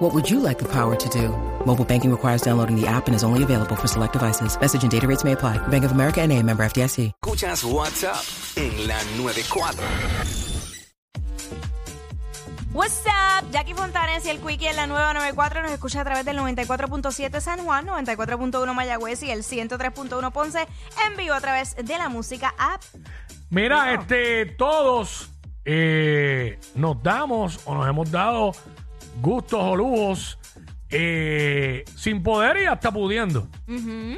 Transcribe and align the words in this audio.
What 0.00 0.14
would 0.14 0.30
you 0.30 0.40
like 0.40 0.58
the 0.58 0.64
power 0.64 0.96
to 0.96 1.08
do? 1.10 1.28
Mobile 1.66 1.84
banking 1.84 2.10
requires 2.10 2.40
downloading 2.40 2.74
the 2.74 2.86
app 2.86 3.06
and 3.06 3.14
is 3.14 3.22
only 3.22 3.42
available 3.42 3.76
for 3.76 3.86
select 3.86 4.14
devices. 4.14 4.58
Message 4.58 4.82
and 4.82 4.90
data 4.90 5.06
rates 5.06 5.24
may 5.24 5.32
apply. 5.32 5.58
Bank 5.68 5.84
of 5.84 5.92
America 5.92 6.22
and 6.22 6.32
a 6.32 6.42
member 6.42 6.64
FDIC. 6.64 7.12
Escuchas 7.20 7.64
WhatsApp 7.64 8.24
en 8.56 8.86
la 8.86 8.98
94. 9.18 9.84
What's 12.72 13.04
up? 13.04 13.44
Jackie 13.52 13.74
Fontanes 13.74 14.24
y 14.24 14.30
el 14.30 14.38
Quickie 14.38 14.68
en 14.68 14.76
la 14.76 14.86
nueva 14.86 15.12
94 15.12 15.60
nos 15.60 15.72
escucha 15.72 16.00
a 16.00 16.04
través 16.04 16.24
del 16.24 16.38
94.7 16.38 17.38
San 17.40 17.58
Juan, 17.58 17.86
94.1 17.86 18.72
Mayagüez 18.72 19.22
y 19.22 19.30
el 19.30 19.42
103.1 19.42 20.32
Ponce 20.32 20.66
en 21.06 21.16
vivo 21.18 21.34
a 21.34 21.42
través 21.42 21.76
de 21.76 21.98
la 21.98 22.08
música 22.08 22.54
app. 22.58 22.80
Mira, 23.50 23.92
este, 23.92 24.46
todos 24.46 25.28
eh, 25.66 26.58
nos 26.74 27.02
damos 27.02 27.60
o 27.66 27.74
nos 27.74 27.86
hemos 27.86 28.10
dado 28.10 28.52
gustos 29.20 29.60
o 29.62 29.76
lujos 29.76 30.38
eh, 30.92 31.84
sin 31.94 32.20
poder 32.22 32.62
y 32.62 32.64
hasta 32.66 32.90
pudiendo. 32.90 33.46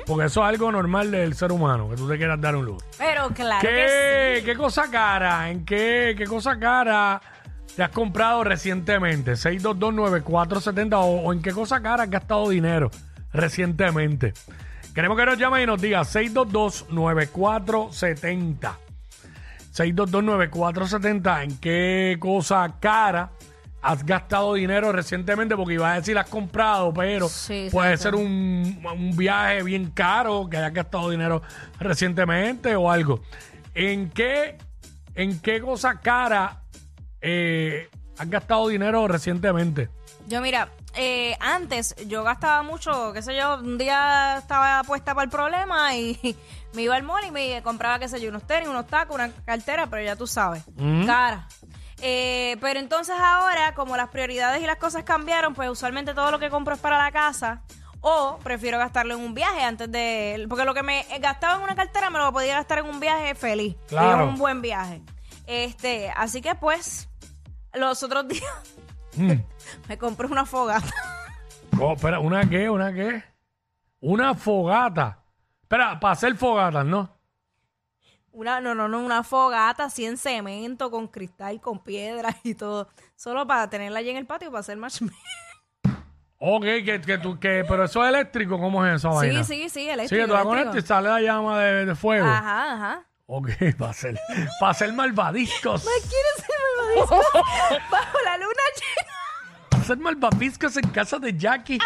Porque 0.07 0.27
eso 0.27 0.41
es 0.43 0.49
algo 0.49 0.73
normal 0.73 1.11
del 1.11 1.35
ser 1.35 1.53
humano, 1.53 1.91
que 1.91 1.97
tú 1.97 2.09
te 2.09 2.17
quieras 2.17 2.41
dar 2.41 2.57
un 2.57 2.65
lujo. 2.65 2.79
Pero 2.97 3.29
claro 3.35 3.61
que 3.61 4.41
¿Qué, 4.41 4.45
¿Qué 4.45 4.57
cosa 4.57 4.91
cara? 4.91 5.51
¿En 5.51 5.67
qué, 5.67 6.15
qué 6.17 6.25
cosa 6.25 6.59
cara 6.59 7.21
te 7.77 7.83
has 7.83 7.91
comprado 7.91 8.43
recientemente? 8.45 9.33
6229470 9.33 10.95
o, 10.95 11.05
o 11.27 11.33
en 11.33 11.43
qué 11.43 11.53
cosa 11.53 11.83
cara 11.83 12.05
has 12.05 12.11
gastado 12.11 12.49
dinero 12.49 12.91
recientemente. 13.33 14.33
Queremos 14.95 15.19
que 15.19 15.27
nos 15.27 15.39
llame 15.39 15.63
y 15.63 15.67
nos 15.67 15.81
diga 15.81 16.01
6229470. 16.03 18.77
6229470 19.75 21.45
en 21.45 21.57
qué 21.59 22.17
cosa 22.21 22.77
cara 22.79 23.31
has 23.83 24.07
gastado 24.07 24.55
dinero 24.55 24.93
recientemente 24.93 25.57
porque 25.57 25.75
iba 25.75 25.93
a 25.93 25.97
decir 25.97 26.17
has 26.17 26.29
comprado, 26.29 26.95
pero 26.95 27.29
Sí, 27.29 27.69
puede 27.71 27.97
ser 27.97 28.15
un, 28.15 28.81
un 28.85 29.17
viaje 29.17 29.63
bien 29.65 29.91
caro 29.91 30.49
que 30.49 30.57
hayas 30.57 30.73
gastado 30.73 31.11
dinero 31.11 31.43
recientemente 31.81 32.77
o 32.77 32.91
algo. 32.91 33.21
¿En 33.75 34.11
qué, 34.11 34.57
en 35.15 35.41
qué 35.41 35.61
cosa 35.61 35.99
cara 35.99 36.63
eh, 37.21 37.89
has 38.19 38.31
gastado 38.31 38.69
dinero 38.69 39.09
recientemente? 39.09 39.89
Yo 40.29 40.41
mira, 40.41 40.69
eh, 40.95 41.37
antes 41.41 41.97
yo 42.07 42.23
gastaba 42.23 42.63
mucho, 42.63 43.13
qué 43.13 43.21
sé 43.23 43.35
yo, 43.37 43.57
un 43.59 43.79
día 43.79 44.39
estaba 44.39 44.85
puesta 44.85 45.13
para 45.15 45.25
el 45.25 45.31
problema 45.31 45.97
y 45.97 46.37
me 46.75 46.83
iba 46.83 46.95
al 46.95 47.03
mall 47.03 47.25
y 47.27 47.33
me 47.33 47.61
compraba, 47.63 47.99
qué 47.99 48.09
sé 48.09 48.21
yo, 48.21 48.29
unos 48.29 48.47
tenis, 48.47 48.69
unos 48.69 48.87
tacos, 48.87 49.17
una 49.17 49.29
cartera, 49.45 49.89
pero 49.89 50.05
ya 50.05 50.15
tú 50.15 50.29
sabes, 50.29 50.63
cara. 51.05 51.49
Eh, 52.03 52.57
pero 52.61 52.81
entonces 52.81 53.15
ahora, 53.19 53.75
como 53.75 53.97
las 53.97 54.09
prioridades 54.09 54.61
y 54.63 54.67
las 54.67 54.77
cosas 54.77 55.05
cambiaron, 55.05 55.55
pues 55.55 55.71
usualmente 55.71 56.15
todo 56.15 56.31
lo 56.33 56.39
que 56.39 56.51
compro 56.51 56.75
es 56.75 56.81
para 56.81 56.99
la 56.99 57.13
casa. 57.13 57.63
O 58.01 58.39
prefiero 58.43 58.79
gastarlo 58.79 59.15
en 59.15 59.21
un 59.21 59.33
viaje 59.33 59.63
antes 59.63 59.91
de... 59.91 60.45
Porque 60.49 60.65
lo 60.65 60.75
que 60.75 60.83
me 60.83 61.07
gastaba 61.21 61.55
en 61.57 61.63
una 61.63 61.77
cartera 61.77 62.11
me 62.11 62.19
lo 62.19 62.33
podía 62.33 62.57
gastar 62.57 62.79
en 62.81 62.87
un 62.87 62.99
viaje 62.99 63.37
feliz. 63.37 63.77
Claro. 63.87 64.25
En 64.25 64.29
un 64.31 64.39
buen 64.39 64.61
viaje. 64.61 65.01
Este, 65.47 66.11
así 66.17 66.43
que 66.43 66.57
pues, 66.57 67.09
los 67.73 68.03
otros 68.03 68.27
días 68.29 68.45
Mm. 69.15 69.33
me 69.89 69.99
compré 69.99 70.27
una 70.27 70.47
fogata. 70.47 70.89
Oh, 71.79 71.93
espera, 71.93 72.19
¿una 72.19 72.49
qué? 72.49 72.71
¿Una 72.71 72.93
qué? 72.95 73.23
Una 74.01 74.35
fogata. 74.35 75.19
Espera, 75.63 76.01
para 76.01 76.13
hacer 76.13 76.35
fogatas, 76.35 76.85
¿no? 76.87 77.15
Una, 78.33 78.61
no, 78.61 78.75
no, 78.75 78.89
no, 78.89 79.01
una 79.01 79.23
fogata 79.23 79.85
así 79.85 80.07
en 80.07 80.17
cemento, 80.17 80.91
con 80.91 81.07
cristal, 81.09 81.61
con 81.61 81.79
piedras 81.85 82.37
y 82.45 82.55
todo. 82.55 82.89
Solo 83.15 83.47
para 83.47 83.69
tenerla 83.69 83.99
allí 84.01 84.11
en 84.11 84.17
el 84.17 84.27
patio 84.27 84.51
para 84.51 84.61
hacer 84.61 84.77
marshmallow. 84.77 85.17
Ok, 86.45 86.65
que, 86.65 87.01
que 87.07 87.19
tú, 87.19 87.39
que, 87.39 87.65
pero 87.69 87.85
eso 87.85 88.03
es 88.03 88.09
eléctrico, 88.09 88.59
¿cómo 88.59 88.85
es 88.85 89.01
vaina? 89.05 89.45
Sí, 89.45 89.55
sí, 89.55 89.69
sí, 89.69 89.81
Sí, 89.85 89.89
eléctrico. 89.89 90.25
que 90.25 90.27
tú 90.29 90.35
la 90.35 90.43
conectas 90.43 90.75
y 90.75 90.83
sale 90.85 91.09
la 91.09 91.21
llama 91.21 91.61
de, 91.61 91.87
de 91.87 91.95
fuego. 91.95 92.27
Ajá, 92.27 92.73
ajá. 92.75 93.07
Ok, 93.27 93.49
para 93.79 93.93
hacer, 93.93 94.19
para 94.59 94.73
hacer 94.73 94.93
malvadiscos. 94.93 95.85
¿Quieres 95.85 96.37
ser 96.39 96.57
malvadisco? 97.07 97.17
Bajo 97.93 98.19
la 98.25 98.37
luna 98.39 98.63
llena. 98.75 99.69
Para 99.71 99.83
hacer 99.85 99.97
malvadiscos 99.99 100.77
en 100.79 100.89
casa 100.91 101.21
de 101.21 101.33
Jackie. 101.39 101.79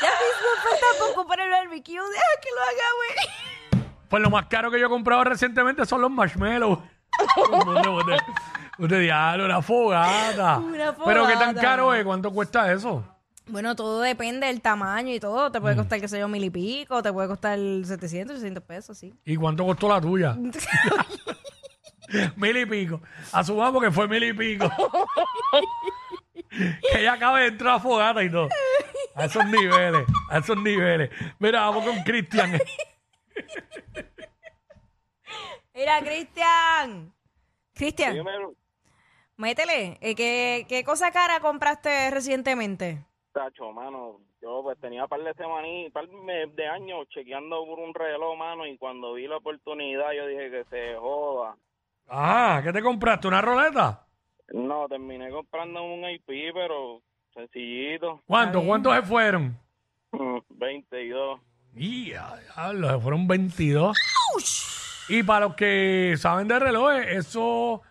Ya 0.00 0.08
mismo 0.08 0.48
falta 0.62 0.86
poco 1.00 1.26
para 1.26 1.44
el 1.44 1.50
barbecue. 1.50 1.94
Deja 1.94 2.40
que 2.40 2.48
lo 2.54 2.62
haga, 2.62 2.88
güey. 2.96 3.26
Pues 4.12 4.22
lo 4.22 4.28
más 4.28 4.44
caro 4.46 4.70
que 4.70 4.78
yo 4.78 4.86
he 4.86 4.90
comprado 4.90 5.24
recientemente 5.24 5.86
son 5.86 6.02
los 6.02 6.10
marshmallows. 6.10 6.78
Usted- 7.98 8.18
Usted 8.78 9.00
diablo, 9.00 9.46
una 9.46 9.62
fogata. 9.62 10.58
Una 10.58 10.94
Pero 11.04 11.26
qué 11.26 11.32
tan 11.34 11.54
caro 11.54 11.94
es, 11.94 12.04
¿cuánto 12.04 12.30
cuesta 12.30 12.70
eso? 12.72 13.02
Bueno, 13.46 13.74
todo 13.74 14.02
depende 14.02 14.46
del 14.48 14.60
tamaño 14.60 15.14
y 15.14 15.18
todo. 15.18 15.50
Te 15.50 15.58
Mm. 15.58 15.62
puede 15.62 15.76
costar, 15.76 16.00
qué 16.00 16.08
sé 16.08 16.18
yo, 16.18 16.28
mil 16.28 16.44
y 16.44 16.50
pico. 16.50 17.02
Te 17.02 17.10
puede 17.12 17.26
costar 17.28 17.58
700, 17.58 18.36
800 18.36 18.62
pesos, 18.64 18.98
sí. 18.98 19.14
¿Y 19.24 19.36
cuánto 19.36 19.64
costó 19.64 19.88
la 19.88 19.98
tuya? 20.00 20.34
mil 22.36 22.56
y 22.56 22.66
pico. 22.66 23.00
Asumamos 23.32 23.82
que 23.82 23.90
fue 23.90 24.06
mil 24.08 24.22
y 24.24 24.32
pico. 24.34 24.70
que 26.50 27.00
ella 27.00 27.14
acaba 27.14 27.38
de 27.40 27.46
entrar 27.46 27.76
a 27.76 27.80
fogata 27.80 28.22
y 28.22 28.30
todo. 28.30 28.48
A 29.14 29.24
esos 29.24 29.44
niveles, 29.46 30.04
a 30.28 30.38
esos 30.38 30.56
niveles. 30.58 31.08
Mira, 31.38 31.60
vamos 31.62 31.86
con 31.86 32.02
Cristian. 32.02 32.58
Mira, 35.74 36.00
Cristian. 36.00 37.12
Cristian, 37.74 38.24
métele. 39.36 39.98
Eh, 40.00 40.14
¿qué, 40.14 40.66
¿Qué 40.68 40.84
cosa 40.84 41.10
cara 41.10 41.40
compraste 41.40 42.10
recientemente? 42.10 43.04
Tacho, 43.32 43.72
mano, 43.72 44.20
yo 44.42 44.62
pues 44.62 44.78
tenía 44.78 45.06
par 45.06 45.22
de 45.22 45.32
semanas, 45.34 45.90
par 45.92 46.06
de 46.06 46.46
de 46.54 46.66
años 46.68 47.08
chequeando 47.08 47.64
por 47.64 47.78
un 47.78 47.94
reloj, 47.94 48.36
mano, 48.36 48.66
y 48.66 48.76
cuando 48.76 49.14
vi 49.14 49.26
la 49.26 49.38
oportunidad 49.38 50.12
yo 50.12 50.26
dije 50.26 50.50
que 50.50 50.64
se 50.64 50.96
joda. 50.96 51.56
Ah, 52.08 52.60
¿qué 52.62 52.72
te 52.72 52.82
compraste? 52.82 53.28
¿Una 53.28 53.40
roleta? 53.40 54.06
No, 54.52 54.86
terminé 54.86 55.30
comprando 55.30 55.82
un 55.82 56.04
IP, 56.04 56.52
pero 56.52 57.00
sencillito, 57.32 58.20
¿Cuántos? 58.26 58.62
¿Cuántos 58.64 58.94
se 58.94 59.02
fueron? 59.02 59.56
22. 60.50 61.40
Y 61.74 62.10
diablo, 62.12 63.00
fueron 63.00 63.26
22. 63.26 63.96
Y 65.08 65.22
para 65.22 65.46
los 65.46 65.54
que 65.54 66.14
saben 66.18 66.46
de 66.48 66.58
relojes, 66.58 67.06
eso 67.08 67.82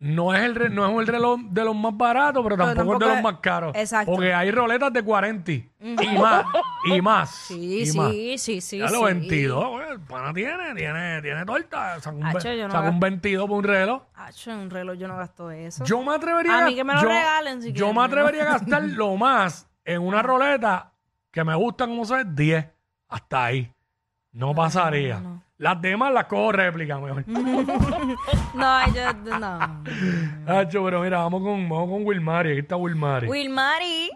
no 0.00 0.34
es 0.34 0.42
el 0.42 0.54
re- 0.54 0.68
no 0.68 0.86
es 0.86 0.98
el 1.00 1.06
reloj 1.06 1.40
de 1.50 1.64
los 1.64 1.74
más 1.76 1.96
baratos, 1.96 2.42
pero 2.42 2.56
tampoco, 2.56 2.76
tampoco 2.76 2.94
es 2.94 3.00
de 3.00 3.06
los 3.06 3.16
es- 3.16 3.22
más 3.22 3.36
caros. 3.40 3.74
Exacto. 3.76 4.12
Porque 4.12 4.34
hay 4.34 4.50
roletas 4.50 4.92
de 4.92 5.02
40 5.02 5.52
y 5.52 5.70
más, 6.18 6.44
y 6.86 7.00
más. 7.02 7.30
Sí, 7.30 7.80
y 7.80 7.86
sí, 7.86 7.96
más. 7.98 8.10
sí, 8.42 8.60
sí. 8.60 8.78
Ya 8.78 8.88
sí. 8.88 8.94
los 8.94 9.04
22, 9.04 9.68
güey, 9.68 9.88
el 9.90 10.00
pana 10.00 10.32
tiene, 10.34 10.74
tiene, 10.74 11.22
tiene 11.22 11.44
torta. 11.46 12.00
Saca 12.00 12.16
un, 12.16 12.24
Hacho, 12.26 12.48
ve- 12.48 12.58
yo 12.58 12.64
no 12.68 12.72
saca 12.72 12.84
haga- 12.86 12.90
un 12.94 13.00
22 13.00 13.46
por 13.48 13.58
un 13.58 13.64
reloj. 13.64 14.02
Acho, 14.14 14.50
en 14.50 14.58
un 14.58 14.70
reloj 14.70 14.96
yo 14.98 15.08
no 15.08 15.16
gasto 15.16 15.50
eso. 15.50 15.84
Yo 15.84 16.02
me 16.02 16.14
atrevería 16.14 16.58
A 16.58 16.62
a 16.64 16.66
mí 16.66 16.74
que 16.74 16.84
me 16.84 16.94
lo 16.94 17.02
yo- 17.02 17.08
regalen 17.08 17.62
si 17.62 17.68
Yo 17.68 17.74
quieren, 17.74 17.90
me 17.90 17.94
¿no? 17.94 18.02
atrevería 18.02 18.42
a 18.42 18.46
gastar 18.46 18.82
lo 18.88 19.16
más 19.16 19.68
en 19.84 20.02
una 20.02 20.22
roleta 20.22 20.92
que 21.30 21.44
me 21.44 21.54
gusta 21.54 21.86
como 21.86 22.04
se 22.04 22.16
ve, 22.16 22.24
10. 22.26 22.66
Hasta 23.08 23.44
ahí. 23.44 23.70
No 24.32 24.54
pasaría. 24.54 25.20
Las 25.58 25.80
demás 25.80 26.12
las 26.12 26.24
cojo 26.24 26.52
réplica 26.52 26.98
mejor. 26.98 27.24
No, 28.54 28.94
yo 28.94 29.12
no. 29.38 29.82
Hacho, 30.46 30.84
pero 30.84 31.00
mira, 31.00 31.18
vamos 31.18 31.42
con, 31.42 31.68
vamos 31.68 31.88
con 31.90 32.06
Wilmari. 32.06 32.50
Aquí 32.52 32.60
está 32.60 32.76
Wilmari. 32.76 33.26
Wilmari. 33.28 34.10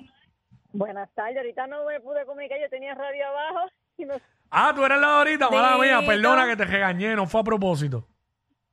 Buenas 0.73 1.09
tardes, 1.15 1.37
ahorita 1.39 1.67
no 1.67 1.85
me 1.87 2.01
pude 2.01 2.25
comunicar, 2.27 2.59
yo 2.61 2.69
tenía 2.69 2.95
radio 2.95 3.27
abajo 3.27 3.69
y 3.97 4.05
no 4.05 4.15
Ah, 4.51 4.73
tú 4.75 4.85
eres 4.85 5.01
la 5.01 5.07
de 5.09 5.13
ahorita, 5.15 5.51
mala 5.51 5.77
mía. 5.79 5.97
Dito. 5.99 6.07
Perdona 6.11 6.47
que 6.47 6.57
te 6.57 6.65
regañé, 6.65 7.15
no 7.17 7.27
fue 7.27 7.41
a 7.41 7.45
propósito. 7.45 8.07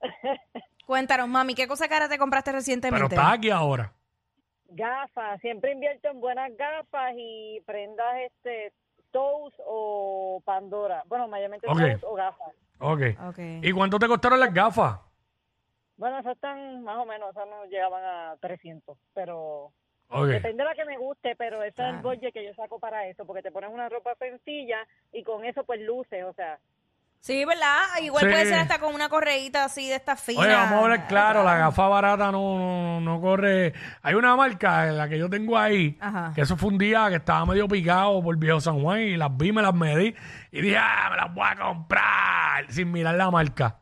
Cuéntanos, 0.86 1.28
mami, 1.28 1.56
¿qué 1.56 1.68
cosa 1.68 1.88
cara 1.88 2.07
te 2.07 2.18
compraste 2.18 2.51
Pero 2.51 2.60
recientemente? 2.60 3.16
estás 3.16 3.34
aquí 3.34 3.50
ahora. 3.50 3.92
gafas, 4.69 5.40
siempre 5.42 5.72
invierto 5.72 6.10
en 6.10 6.19
buenas 6.19 6.51
gafas 6.57 7.13
y 7.18 7.60
prendas 7.66 8.16
este 8.28 8.72
Toes 9.16 9.54
o 9.66 10.42
Pandora. 10.44 11.04
Bueno, 11.08 11.30
mayormente 11.30 11.68
Ok. 11.70 11.78
Toes 11.78 12.04
o 12.04 12.16
gafas. 12.16 12.54
Ok. 12.80 13.02
Ok. 13.30 13.40
¿Y 13.62 13.72
cuánto 13.72 13.98
te 13.98 14.08
costaron 14.10 14.42
las 14.42 14.54
gafas? 14.54 15.00
Bueno, 15.96 16.20
esas 16.20 16.36
están 16.36 16.84
más 16.84 16.98
o 16.98 17.06
menos, 17.06 17.30
esas 17.30 17.48
no 17.48 17.64
llegaban 17.66 18.04
a 18.04 18.36
300, 18.42 18.98
pero 19.14 19.72
Ok. 20.10 20.26
depende 20.28 20.64
de 20.64 20.70
la 20.70 20.76
que 20.76 20.84
me 20.84 20.98
guste, 20.98 21.38
pero 21.38 21.64
ese 21.64 21.82
es 21.82 21.90
el 21.96 22.02
budget 22.02 22.34
que 22.34 22.44
yo 22.46 22.54
saco 22.56 22.78
para 22.78 23.08
eso, 23.08 23.26
porque 23.26 23.42
te 23.42 23.52
pones 23.54 23.72
una 23.72 23.88
ropa 23.88 24.14
sencilla 24.16 24.86
y 25.14 25.24
con 25.24 25.46
eso 25.46 25.64
pues 25.64 25.80
luces, 25.80 26.26
o 26.26 26.34
sea, 26.34 26.60
Sí, 27.20 27.44
¿verdad? 27.44 27.80
Igual 28.04 28.24
Sí. 28.24 28.30
puede 28.30 28.46
ser 28.46 28.60
hasta 28.60 28.78
con 28.78 28.94
una 28.94 29.10
correíta 29.10 29.66
así 29.66 29.88
de 29.90 29.96
esta 29.96 30.16
fina. 30.16 30.42
Oye, 30.42 30.54
vamos 30.54 30.74
a 30.74 30.84
hablar 30.84 31.08
claro, 31.08 31.44
la 31.44 31.58
gafa 31.58 31.88
barata 31.88 32.32
no, 32.32 32.60
no, 32.60 33.02
no 33.02 33.20
corre. 33.20 33.74
Hay 34.04 34.14
una 34.14 34.36
marca, 34.36 34.86
la 34.92 35.10
que 35.10 35.18
yo 35.18 35.28
tengo 35.28 35.58
ahí, 35.58 35.98
Ajá. 36.00 36.34
que 36.36 36.42
eso 36.42 36.56
fue 36.56 36.70
un 36.70 36.78
día 36.78 37.10
que 37.10 37.16
estaba 37.16 37.44
medio 37.48 37.68
picado 37.68 38.22
por 38.22 38.38
Viejo 38.38 38.62
San 38.62 38.80
Juan 38.80 39.00
y 39.02 39.18
las 39.18 39.36
vi, 39.36 39.52
me 39.52 39.64
las 39.64 39.74
medí 39.74 40.14
y 40.52 40.62
dije, 40.62 40.78
ah, 40.78 41.08
me 41.10 41.18
las 41.18 41.34
voy 41.34 41.48
a 41.50 41.56
comprar 41.56 42.72
sin 42.72 42.92
mirar 42.92 43.16
la 43.16 43.32
marca. 43.32 43.78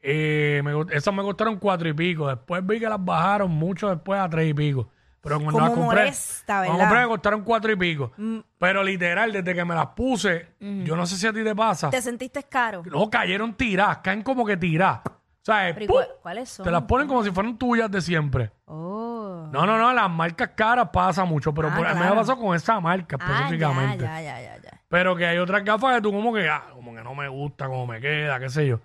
Eh, 0.00 0.60
me 0.64 0.72
gu- 0.72 0.92
esas 0.92 1.12
me 1.12 1.22
costaron 1.22 1.56
cuatro 1.58 1.88
y 1.88 1.92
pico. 1.92 2.28
Después 2.28 2.64
vi 2.64 2.78
que 2.78 2.88
las 2.88 3.04
bajaron 3.04 3.50
mucho 3.50 3.90
después 3.90 4.20
a 4.20 4.28
tres 4.30 4.48
y 4.48 4.54
pico. 4.54 4.88
Pero 5.26 5.40
cuando 5.40 5.52
Como 5.58 5.66
las 5.66 5.74
compré, 5.76 6.00
molesta, 6.04 6.64
compré 6.66 7.00
me 7.00 7.06
costaron 7.08 7.42
cuatro 7.42 7.72
y 7.72 7.76
pico. 7.76 8.12
Pero 8.58 8.82
literal, 8.84 9.32
desde 9.32 9.54
que 9.54 9.64
me 9.64 9.74
las 9.74 9.88
puse, 9.88 10.54
yo 10.60 10.94
no 10.96 11.04
sé 11.06 11.16
si 11.16 11.26
a 11.26 11.32
ti 11.32 11.42
te 11.42 11.54
pasa. 11.54 11.90
¿Te 11.90 12.00
sentiste 12.00 12.44
caro? 12.44 12.82
No, 12.86 13.10
cayeron 13.10 13.52
tiradas, 13.54 13.98
caen 13.98 14.22
como 14.22 14.46
que 14.46 14.56
tiradas. 14.56 15.00
O 15.06 15.12
sea, 15.46 15.70
Pero 15.74 15.84
¿y 15.84 15.86
¡pum! 15.86 15.96
cuál- 15.96 16.08
¿Cuáles 16.22 16.48
son? 16.48 16.64
te 16.64 16.70
las 16.72 16.82
ponen 16.82 17.06
como 17.06 17.22
si 17.22 17.30
fueran 17.30 17.56
tuyas 17.56 17.88
de 17.90 18.00
siempre. 18.00 18.50
Oh. 18.64 19.48
No, 19.52 19.64
no, 19.64 19.78
no, 19.78 19.92
las 19.92 20.10
marcas 20.10 20.50
caras 20.56 20.88
pasa 20.92 21.24
mucho, 21.24 21.54
pero 21.54 21.68
Ah, 21.70 21.76
por, 21.76 21.86
a 21.86 21.90
mí 21.90 21.94
me 22.00 22.06
claro. 22.06 22.16
pasó 22.20 22.36
con 22.36 22.56
esa 22.56 22.80
marca 22.80 23.16
Ah, 23.20 23.32
específicamente. 23.32 24.04
ya, 24.04 24.20
ya, 24.20 24.40
ya, 24.40 24.56
ya, 24.56 24.62
ya. 24.62 24.80
Pero 24.88 25.14
que 25.14 25.24
hay 25.26 25.38
otras 25.38 25.62
gafas 25.64 25.94
que 25.96 26.00
tú 26.02 26.10
como 26.12 26.32
que, 26.34 26.48
ah, 26.48 26.64
como 26.72 26.92
que 26.94 27.02
no 27.02 27.14
me 27.14 27.28
gusta, 27.28 27.66
como 27.66 27.86
me 27.86 28.00
queda, 28.00 28.38
qué 28.40 28.48
sé 28.48 28.66
yo. 28.66 28.80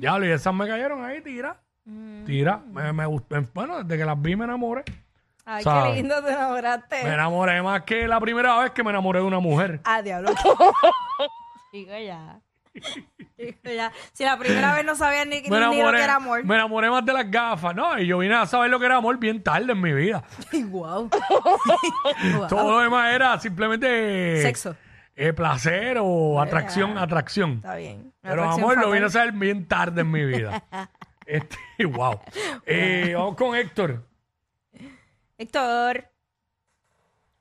Ya, 0.00 0.18
y 0.18 0.28
esas 0.30 0.54
me 0.54 0.66
cayeron 0.66 1.04
ahí, 1.04 1.20
tira. 1.20 1.58
Tira. 2.24 2.60
Me, 2.72 2.92
me 2.92 3.06
gustó. 3.06 3.36
Bueno, 3.54 3.82
desde 3.82 3.98
que 3.98 4.04
las 4.06 4.20
vi 4.20 4.36
me 4.36 4.44
enamoré. 4.44 4.84
Ay, 5.48 5.62
¿Sabes? 5.62 5.92
qué 5.92 5.96
lindo 6.02 6.22
te 6.24 6.32
enamoraste. 6.32 7.04
Me 7.04 7.14
enamoré 7.14 7.62
más 7.62 7.82
que 7.82 8.08
la 8.08 8.18
primera 8.18 8.58
vez 8.58 8.72
que 8.72 8.82
me 8.82 8.90
enamoré 8.90 9.20
de 9.20 9.26
una 9.26 9.38
mujer. 9.38 9.80
Ah, 9.84 10.02
diablo. 10.02 10.30
Chico, 11.72 11.92
ya. 11.96 12.40
Chico, 12.74 13.70
ya. 13.70 13.92
Si 14.12 14.24
la 14.24 14.36
primera 14.38 14.74
vez 14.74 14.84
no 14.84 14.96
sabía 14.96 15.24
ni, 15.24 15.42
ni 15.42 15.48
lo 15.48 15.56
enamoré, 15.56 15.98
que 15.98 16.04
era 16.04 16.16
amor. 16.16 16.44
me 16.44 16.56
enamoré 16.56 16.90
más 16.90 17.06
de 17.06 17.12
las 17.12 17.30
gafas, 17.30 17.76
¿no? 17.76 17.96
Y 17.96 18.08
yo 18.08 18.18
vine 18.18 18.34
a 18.34 18.44
saber 18.46 18.70
lo 18.70 18.80
que 18.80 18.86
era 18.86 18.96
amor 18.96 19.18
bien 19.18 19.40
tarde 19.40 19.70
en 19.70 19.80
mi 19.80 19.92
vida. 19.92 20.24
Wow. 20.68 21.10
Todo 22.48 22.72
lo 22.72 22.80
demás 22.80 23.14
era 23.14 23.38
simplemente... 23.38 24.42
Sexo. 24.42 24.74
eh, 25.14 25.32
placer 25.32 25.98
o 26.00 26.40
atracción, 26.40 26.98
atracción. 26.98 27.52
Está 27.58 27.76
bien. 27.76 28.12
Una 28.24 28.30
Pero 28.30 28.42
atracción 28.42 28.64
amor 28.64 28.84
lo 28.84 28.90
vine 28.90 29.06
a 29.06 29.10
saber 29.10 29.30
bien 29.30 29.68
tarde 29.68 30.00
en 30.00 30.10
mi 30.10 30.24
vida. 30.24 30.64
este, 31.24 31.56
wow. 31.84 32.18
Eh, 32.66 33.14
vamos 33.16 33.36
con 33.36 33.54
Héctor. 33.54 34.02
Héctor. 35.38 36.04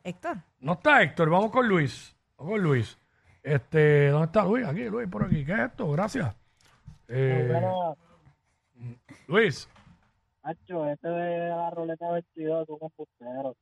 Héctor. 0.04 0.38
No 0.60 0.74
está 0.74 1.02
Héctor, 1.02 1.30
vamos 1.30 1.52
con 1.52 1.68
Luis. 1.68 2.16
Vamos 2.38 2.54
con 2.54 2.62
Luis. 2.64 3.00
Este, 3.42 4.10
¿dónde 4.10 4.26
está 4.26 4.44
Luis? 4.44 4.66
Aquí, 4.66 4.84
Luis, 4.86 5.08
por 5.08 5.24
aquí. 5.24 5.46
¿Qué 5.46 5.54
es 5.54 5.60
esto? 5.60 5.92
Gracias. 5.92 6.36
Eh, 7.08 7.52
Luis, 9.28 9.70
Nacho, 10.44 10.90
este 10.90 11.08
de 11.08 11.50
la 11.50 11.70
roleta 11.72 12.12
22, 12.12 12.68
tu 12.68 12.78
computero. 12.80 13.56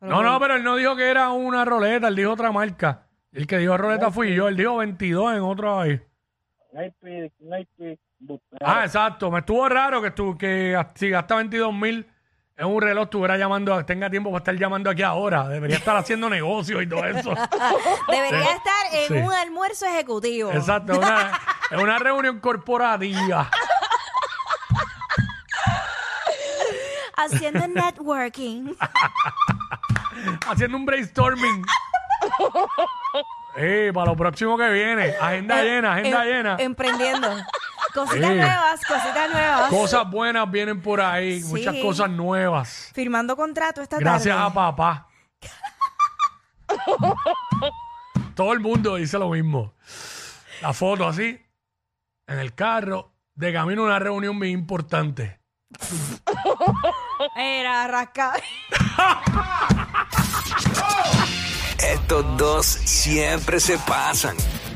no, 0.00 0.22
no, 0.22 0.38
pero 0.40 0.54
él 0.54 0.64
no 0.64 0.76
dijo 0.76 0.94
que 0.96 1.08
era 1.10 1.30
una 1.30 1.64
roleta, 1.64 2.08
él 2.08 2.16
dijo 2.16 2.32
otra 2.32 2.50
marca. 2.52 3.06
El 3.32 3.46
que 3.46 3.58
dijo 3.58 3.76
roleta 3.76 4.10
fui 4.10 4.34
yo, 4.34 4.48
él 4.48 4.56
dijo 4.56 4.76
22 4.76 5.34
en 5.34 5.40
otro 5.42 5.80
ahí. 5.80 6.00
Ah, 8.60 8.84
exacto. 8.84 9.30
Me 9.30 9.40
estuvo 9.40 9.68
raro 9.68 10.00
que, 10.00 10.14
estu- 10.14 10.36
que 10.38 10.76
si 10.94 11.10
gasta 11.10 11.36
22 11.36 11.72
mil 11.74 12.06
en 12.58 12.66
un 12.66 12.80
reloj, 12.80 13.04
estuviera 13.04 13.36
llamando, 13.36 13.84
tenga 13.84 14.08
tiempo 14.08 14.30
para 14.30 14.38
estar 14.38 14.54
llamando 14.56 14.88
aquí 14.88 15.02
ahora. 15.02 15.46
Debería 15.48 15.76
estar 15.76 15.96
haciendo 15.96 16.28
negocios 16.30 16.82
y 16.82 16.86
todo 16.88 17.04
eso. 17.04 17.30
Debería 18.08 18.50
estar 18.52 18.86
en 18.92 19.08
Sí. 19.08 19.14
un 19.14 19.32
almuerzo 19.32 19.86
ejecutivo. 19.86 20.50
Exacto, 20.52 20.92
es 20.92 20.98
una, 20.98 21.40
es 21.70 21.78
una 21.82 21.98
reunión 21.98 22.40
corporativa. 22.40 23.50
Haciendo 27.18 27.66
networking. 27.66 28.74
haciendo 30.48 30.76
un 30.76 30.84
brainstorming. 30.86 31.64
Eh, 33.56 33.90
para 33.94 34.10
lo 34.10 34.16
próximo 34.16 34.56
que 34.58 34.68
viene. 34.70 35.14
Agenda 35.20 35.62
llena, 35.62 35.94
agenda 35.94 36.24
Em- 36.24 36.28
llena. 36.30 36.56
Emprendiendo. 36.58 37.28
Cositas 37.96 38.28
Sí. 38.30 38.36
nuevas, 38.36 38.80
cositas 38.86 39.30
nuevas. 39.32 39.70
Cosas 39.70 40.10
buenas 40.10 40.50
vienen 40.50 40.82
por 40.82 41.00
ahí, 41.00 41.40
Sí. 41.40 41.48
muchas 41.48 41.74
cosas 41.76 42.10
nuevas. 42.10 42.90
Firmando 42.94 43.34
contrato 43.36 43.80
esta 43.80 43.98
Gracias 43.98 44.36
tarde. 44.36 44.50
a 44.50 44.54
papá. 44.54 45.08
Todo 48.34 48.52
el 48.52 48.60
mundo 48.60 48.96
dice 48.96 49.18
lo 49.18 49.30
mismo. 49.30 49.72
La 50.60 50.72
foto 50.74 51.08
así, 51.08 51.40
en 52.26 52.38
el 52.38 52.54
carro, 52.54 53.12
de 53.34 53.52
camino 53.52 53.82
a 53.82 53.86
una 53.86 53.98
reunión 53.98 54.38
bien 54.38 54.52
importante. 54.52 55.40
Era 57.34 57.86
rasca. 57.88 58.34
Estos 61.78 62.36
dos 62.36 62.66
siempre 62.66 63.58
se 63.60 63.78
pasan. 63.78 64.36